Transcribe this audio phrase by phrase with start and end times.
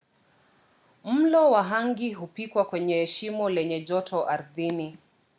[1.03, 4.97] mlo wa hangi hupikiwa kwenye shimo lenye joto ardhini